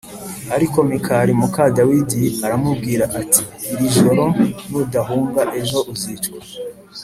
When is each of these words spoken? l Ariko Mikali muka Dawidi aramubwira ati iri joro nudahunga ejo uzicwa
l 0.47 0.49
Ariko 0.55 0.77
Mikali 0.89 1.31
muka 1.41 1.63
Dawidi 1.77 2.23
aramubwira 2.45 3.03
ati 3.21 3.41
iri 3.71 3.85
joro 3.95 4.25
nudahunga 4.69 5.41
ejo 5.59 5.79
uzicwa 5.93 6.39